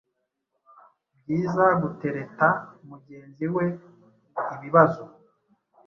Byiza 1.19 1.65
gutereta 1.81 2.47
mugenzi 2.89 3.45
we 3.55 3.65
ibibazo 4.55 5.03